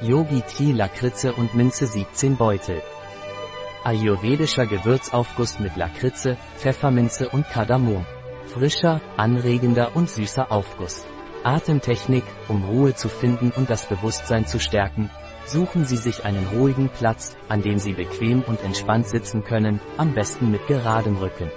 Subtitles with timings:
[0.00, 2.82] Yogi Tea Lakritze und Minze 17 Beutel.
[3.84, 8.04] Ayurvedischer Gewürzaufguss mit Lakritze, Pfefferminze und Kardamom.
[8.46, 11.06] Frischer, anregender und süßer Aufguss.
[11.44, 15.10] Atemtechnik, um Ruhe zu finden und das Bewusstsein zu stärken.
[15.46, 20.12] Suchen Sie sich einen ruhigen Platz, an dem Sie bequem und entspannt sitzen können, am
[20.12, 21.50] besten mit geradem Rücken.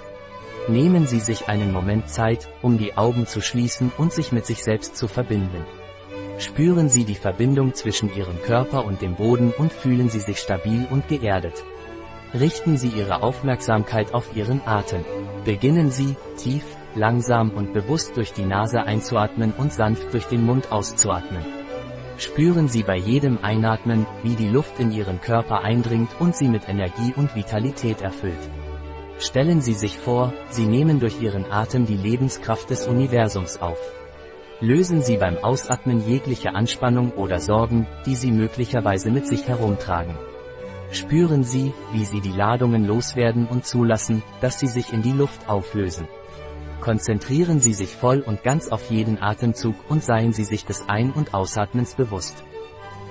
[0.68, 4.62] Nehmen Sie sich einen Moment Zeit, um die Augen zu schließen und sich mit sich
[4.62, 5.64] selbst zu verbinden.
[6.38, 10.86] Spüren Sie die Verbindung zwischen Ihrem Körper und dem Boden und fühlen Sie sich stabil
[10.88, 11.64] und geerdet.
[12.32, 15.04] Richten Sie Ihre Aufmerksamkeit auf Ihren Atem.
[15.44, 16.62] Beginnen Sie, tief,
[16.94, 21.44] langsam und bewusst durch die Nase einzuatmen und sanft durch den Mund auszuatmen.
[22.18, 26.68] Spüren Sie bei jedem Einatmen, wie die Luft in Ihren Körper eindringt und Sie mit
[26.68, 28.48] Energie und Vitalität erfüllt.
[29.18, 33.78] Stellen Sie sich vor, Sie nehmen durch Ihren Atem die Lebenskraft des Universums auf.
[34.60, 40.18] Lösen Sie beim Ausatmen jegliche Anspannung oder Sorgen, die Sie möglicherweise mit sich herumtragen.
[40.90, 45.48] Spüren Sie, wie Sie die Ladungen loswerden und zulassen, dass sie sich in die Luft
[45.48, 46.08] auflösen.
[46.80, 51.12] Konzentrieren Sie sich voll und ganz auf jeden Atemzug und seien Sie sich des Ein-
[51.12, 52.42] und Ausatmens bewusst.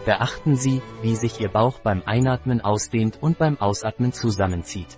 [0.03, 4.97] Beachten Sie, wie sich Ihr Bauch beim Einatmen ausdehnt und beim Ausatmen zusammenzieht.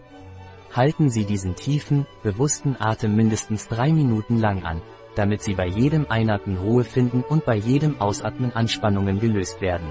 [0.73, 4.81] Halten Sie diesen tiefen, bewussten Atem mindestens drei Minuten lang an,
[5.15, 9.87] damit Sie bei jedem Einatmen Ruhe finden und bei jedem Ausatmen Anspannungen gelöst werden.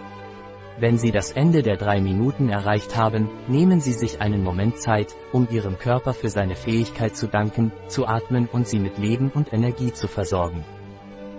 [0.80, 5.14] Wenn Sie das Ende der drei Minuten erreicht haben, nehmen Sie sich einen Moment Zeit,
[5.32, 9.52] um Ihrem Körper für seine Fähigkeit zu danken, zu atmen und Sie mit Leben und
[9.52, 10.64] Energie zu versorgen.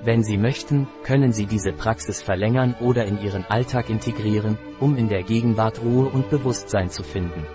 [0.03, 5.08] Wenn Sie möchten, können Sie diese Praxis verlängern oder in Ihren Alltag integrieren, um in
[5.08, 7.45] der Gegenwart Ruhe und Bewusstsein zu finden.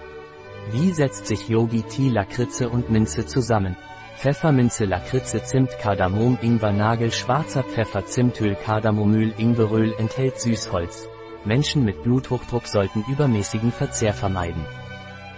[0.70, 3.76] Wie setzt sich Yogi Tea Lakritze und Minze zusammen?
[4.16, 11.08] Pfefferminze Lakritze Zimt Kardamom Ingwer Nagel Schwarzer Pfeffer Zimtöl Kardamomöl Ingweröl enthält Süßholz,
[11.44, 14.64] Menschen mit Bluthochdruck sollten übermäßigen Verzehr vermeiden.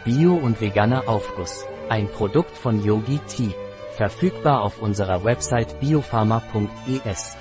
[0.04, 1.66] Bio und veganer Aufguss.
[1.88, 3.54] Ein Produkt von Yogi Tea.
[3.96, 7.36] Verfügbar auf unserer Website biopharma.es.